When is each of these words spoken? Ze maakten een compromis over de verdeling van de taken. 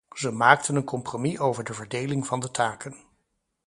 Ze 0.15 0.31
maakten 0.31 0.75
een 0.75 0.83
compromis 0.83 1.39
over 1.39 1.63
de 1.63 1.73
verdeling 1.73 2.25
van 2.27 2.39
de 2.39 2.51
taken. 2.51 2.95